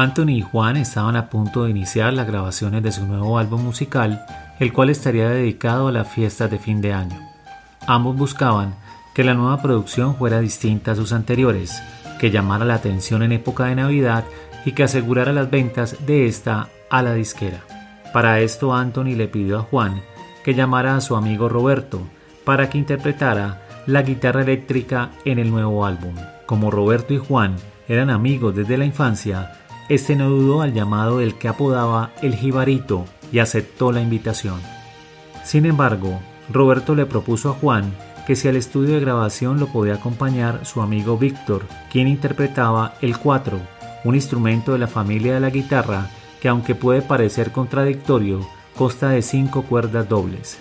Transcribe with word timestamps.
Anthony 0.00 0.28
y 0.28 0.42
Juan 0.42 0.76
estaban 0.76 1.16
a 1.16 1.28
punto 1.28 1.64
de 1.64 1.70
iniciar 1.70 2.12
las 2.12 2.28
grabaciones 2.28 2.84
de 2.84 2.92
su 2.92 3.04
nuevo 3.04 3.36
álbum 3.36 3.64
musical, 3.64 4.24
el 4.60 4.72
cual 4.72 4.90
estaría 4.90 5.28
dedicado 5.28 5.88
a 5.88 5.92
las 5.92 6.06
fiestas 6.06 6.48
de 6.52 6.60
fin 6.60 6.80
de 6.80 6.92
año. 6.92 7.18
Ambos 7.84 8.16
buscaban 8.16 8.76
que 9.12 9.24
la 9.24 9.34
nueva 9.34 9.60
producción 9.60 10.14
fuera 10.14 10.38
distinta 10.38 10.92
a 10.92 10.94
sus 10.94 11.12
anteriores, 11.12 11.82
que 12.20 12.30
llamara 12.30 12.64
la 12.64 12.74
atención 12.74 13.24
en 13.24 13.32
época 13.32 13.64
de 13.64 13.74
Navidad 13.74 14.24
y 14.64 14.70
que 14.70 14.84
asegurara 14.84 15.32
las 15.32 15.50
ventas 15.50 15.96
de 16.06 16.26
esta 16.26 16.68
a 16.90 17.02
la 17.02 17.14
disquera. 17.14 17.64
Para 18.12 18.38
esto 18.38 18.72
Anthony 18.72 19.16
le 19.16 19.26
pidió 19.26 19.58
a 19.58 19.62
Juan 19.62 20.00
que 20.44 20.54
llamara 20.54 20.94
a 20.94 21.00
su 21.00 21.16
amigo 21.16 21.48
Roberto 21.48 22.06
para 22.44 22.70
que 22.70 22.78
interpretara 22.78 23.62
la 23.86 24.02
guitarra 24.02 24.42
eléctrica 24.42 25.10
en 25.24 25.40
el 25.40 25.50
nuevo 25.50 25.84
álbum. 25.84 26.14
Como 26.46 26.70
Roberto 26.70 27.14
y 27.14 27.18
Juan 27.18 27.56
eran 27.88 28.10
amigos 28.10 28.54
desde 28.54 28.78
la 28.78 28.84
infancia, 28.84 29.52
este 29.88 30.16
no 30.16 30.28
dudó 30.28 30.62
al 30.62 30.74
llamado 30.74 31.18
del 31.18 31.34
que 31.34 31.48
apodaba 31.48 32.12
el 32.22 32.34
jibarito 32.34 33.04
y 33.32 33.38
aceptó 33.38 33.92
la 33.92 34.00
invitación. 34.00 34.60
Sin 35.44 35.66
embargo, 35.66 36.20
Roberto 36.52 36.94
le 36.94 37.06
propuso 37.06 37.50
a 37.50 37.54
Juan 37.54 37.94
que 38.26 38.36
si 38.36 38.48
al 38.48 38.56
estudio 38.56 38.94
de 38.94 39.00
grabación 39.00 39.58
lo 39.58 39.68
podía 39.68 39.94
acompañar 39.94 40.66
su 40.66 40.82
amigo 40.82 41.16
Víctor, 41.16 41.62
quien 41.90 42.08
interpretaba 42.08 42.94
el 43.00 43.18
cuatro, 43.18 43.58
un 44.04 44.14
instrumento 44.14 44.72
de 44.72 44.78
la 44.78 44.86
familia 44.86 45.34
de 45.34 45.40
la 45.40 45.50
guitarra 45.50 46.10
que 46.40 46.48
aunque 46.48 46.74
puede 46.74 47.02
parecer 47.02 47.52
contradictorio, 47.52 48.46
consta 48.76 49.08
de 49.08 49.22
cinco 49.22 49.62
cuerdas 49.62 50.08
dobles. 50.08 50.58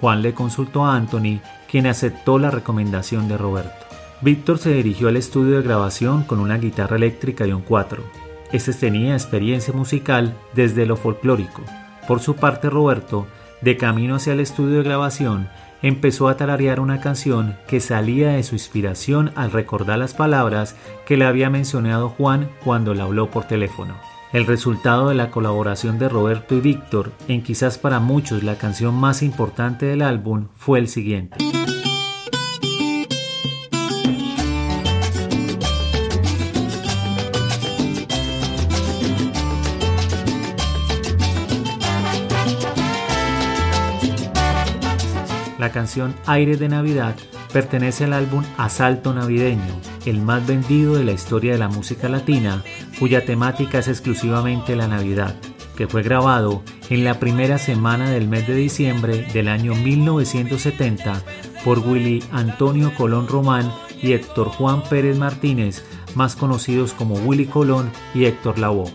Juan 0.00 0.22
le 0.22 0.34
consultó 0.34 0.84
a 0.84 0.94
Anthony, 0.94 1.40
quien 1.68 1.86
aceptó 1.86 2.38
la 2.38 2.50
recomendación 2.50 3.26
de 3.26 3.36
Roberto. 3.36 3.86
Víctor 4.20 4.58
se 4.58 4.74
dirigió 4.74 5.08
al 5.08 5.16
estudio 5.16 5.56
de 5.56 5.62
grabación 5.62 6.24
con 6.24 6.38
una 6.38 6.58
guitarra 6.58 6.96
eléctrica 6.96 7.46
y 7.46 7.52
un 7.52 7.62
cuatro. 7.62 8.04
Este 8.52 8.72
tenía 8.72 9.12
experiencia 9.12 9.74
musical 9.74 10.34
desde 10.54 10.86
lo 10.86 10.96
folclórico. 10.96 11.62
Por 12.06 12.20
su 12.20 12.34
parte, 12.34 12.70
Roberto, 12.70 13.26
de 13.60 13.76
camino 13.76 14.14
hacia 14.14 14.32
el 14.32 14.40
estudio 14.40 14.78
de 14.78 14.84
grabación, 14.84 15.48
empezó 15.82 16.28
a 16.28 16.36
tararear 16.36 16.80
una 16.80 17.00
canción 17.00 17.56
que 17.66 17.80
salía 17.80 18.30
de 18.30 18.42
su 18.42 18.54
inspiración 18.54 19.32
al 19.36 19.52
recordar 19.52 19.98
las 19.98 20.14
palabras 20.14 20.76
que 21.06 21.16
le 21.16 21.26
había 21.26 21.50
mencionado 21.50 22.08
Juan 22.08 22.48
cuando 22.64 22.94
le 22.94 23.02
habló 23.02 23.30
por 23.30 23.44
teléfono. 23.44 23.94
El 24.32 24.46
resultado 24.46 25.08
de 25.08 25.14
la 25.14 25.30
colaboración 25.30 25.98
de 25.98 26.08
Roberto 26.08 26.54
y 26.54 26.60
Víctor 26.60 27.12
en 27.28 27.42
quizás 27.42 27.78
para 27.78 28.00
muchos 28.00 28.42
la 28.42 28.56
canción 28.56 28.94
más 28.94 29.22
importante 29.22 29.86
del 29.86 30.02
álbum 30.02 30.48
fue 30.56 30.78
el 30.78 30.88
siguiente. 30.88 31.36
La 45.68 45.74
canción 45.74 46.14
Aire 46.24 46.56
de 46.56 46.66
Navidad 46.66 47.14
pertenece 47.52 48.04
al 48.04 48.14
álbum 48.14 48.42
Asalto 48.56 49.12
Navideño, 49.12 49.78
el 50.06 50.22
más 50.22 50.46
vendido 50.46 50.94
de 50.94 51.04
la 51.04 51.12
historia 51.12 51.52
de 51.52 51.58
la 51.58 51.68
música 51.68 52.08
latina, 52.08 52.64
cuya 52.98 53.26
temática 53.26 53.80
es 53.80 53.88
exclusivamente 53.88 54.76
la 54.76 54.88
Navidad, 54.88 55.34
que 55.76 55.86
fue 55.86 56.02
grabado 56.02 56.62
en 56.88 57.04
la 57.04 57.20
primera 57.20 57.58
semana 57.58 58.08
del 58.08 58.28
mes 58.28 58.46
de 58.46 58.54
diciembre 58.54 59.28
del 59.34 59.48
año 59.48 59.74
1970 59.74 61.22
por 61.66 61.80
Willy 61.80 62.24
Antonio 62.32 62.94
Colón 62.96 63.28
Román 63.28 63.70
y 64.00 64.14
Héctor 64.14 64.48
Juan 64.48 64.82
Pérez 64.84 65.18
Martínez, 65.18 65.84
más 66.14 66.34
conocidos 66.34 66.94
como 66.94 67.16
Willy 67.16 67.44
Colón 67.44 67.90
y 68.14 68.24
Héctor 68.24 68.58
Lavoe. 68.58 68.90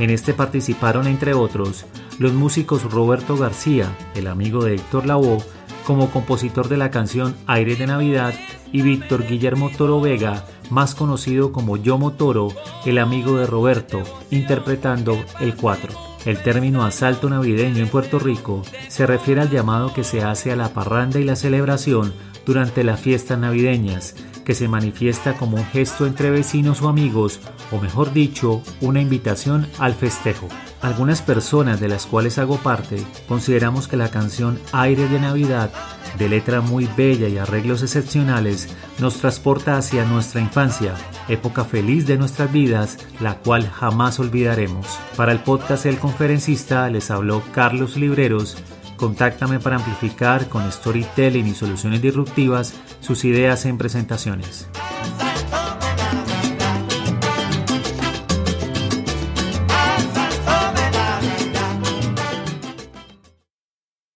En 0.00 0.10
este 0.10 0.34
participaron, 0.34 1.06
entre 1.06 1.34
otros, 1.34 1.86
los 2.18 2.32
músicos 2.32 2.82
Roberto 2.82 3.36
García, 3.36 3.96
el 4.16 4.26
amigo 4.26 4.64
de 4.64 4.74
Héctor 4.74 5.06
Lavoe, 5.06 5.38
como 5.86 6.10
compositor 6.10 6.68
de 6.68 6.76
la 6.76 6.90
canción 6.90 7.36
Aire 7.46 7.76
de 7.76 7.86
Navidad 7.86 8.34
y 8.72 8.82
Víctor 8.82 9.24
Guillermo 9.26 9.70
Toro 9.70 10.00
Vega, 10.00 10.44
más 10.68 10.96
conocido 10.96 11.52
como 11.52 11.76
Yomo 11.76 12.12
Toro, 12.12 12.48
el 12.84 12.98
amigo 12.98 13.38
de 13.38 13.46
Roberto, 13.46 14.02
interpretando 14.30 15.16
el 15.40 15.54
4. 15.54 15.94
El 16.24 16.42
término 16.42 16.84
asalto 16.84 17.30
navideño 17.30 17.84
en 17.84 17.88
Puerto 17.88 18.18
Rico 18.18 18.62
se 18.88 19.06
refiere 19.06 19.40
al 19.40 19.50
llamado 19.50 19.94
que 19.94 20.02
se 20.02 20.24
hace 20.24 20.50
a 20.50 20.56
la 20.56 20.70
parranda 20.70 21.20
y 21.20 21.24
la 21.24 21.36
celebración 21.36 22.12
durante 22.44 22.82
las 22.82 23.00
fiestas 23.00 23.38
navideñas, 23.38 24.16
que 24.46 24.54
se 24.54 24.68
manifiesta 24.68 25.34
como 25.34 25.56
un 25.56 25.66
gesto 25.66 26.06
entre 26.06 26.30
vecinos 26.30 26.80
o 26.80 26.88
amigos, 26.88 27.40
o 27.72 27.80
mejor 27.80 28.12
dicho, 28.12 28.62
una 28.80 29.00
invitación 29.00 29.66
al 29.78 29.92
festejo. 29.92 30.48
Algunas 30.80 31.20
personas 31.20 31.80
de 31.80 31.88
las 31.88 32.06
cuales 32.06 32.38
hago 32.38 32.56
parte 32.58 33.02
consideramos 33.26 33.88
que 33.88 33.96
la 33.96 34.10
canción 34.12 34.60
Aire 34.72 35.08
de 35.08 35.18
Navidad, 35.18 35.72
de 36.16 36.28
letra 36.28 36.60
muy 36.60 36.88
bella 36.96 37.28
y 37.28 37.38
arreglos 37.38 37.82
excepcionales, 37.82 38.68
nos 39.00 39.16
transporta 39.16 39.78
hacia 39.78 40.04
nuestra 40.04 40.40
infancia, 40.40 40.94
época 41.28 41.64
feliz 41.64 42.06
de 42.06 42.16
nuestras 42.16 42.52
vidas, 42.52 42.98
la 43.18 43.38
cual 43.38 43.68
jamás 43.68 44.20
olvidaremos. 44.20 44.86
Para 45.16 45.32
el 45.32 45.40
podcast 45.40 45.86
El 45.86 45.98
Conferencista 45.98 46.88
les 46.88 47.10
habló 47.10 47.42
Carlos 47.52 47.96
Libreros. 47.96 48.56
Contáctame 48.96 49.60
para 49.60 49.76
amplificar 49.76 50.48
con 50.48 50.70
storytelling 50.70 51.46
y 51.46 51.54
soluciones 51.54 52.00
disruptivas 52.02 52.74
sus 53.00 53.24
ideas 53.24 53.66
en 53.66 53.78
presentaciones. 53.78 54.68